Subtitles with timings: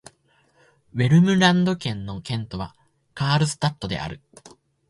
[0.95, 2.75] ヴェルムランド県の県都は
[3.13, 4.19] カールスタッドである